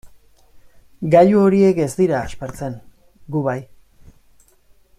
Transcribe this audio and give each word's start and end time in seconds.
Gailu 1.15 1.43
horiek 1.49 1.81
ez 1.85 1.89
dira 1.99 2.15
aspertzen, 2.29 2.79
gu 3.37 3.43
bai. 3.49 3.59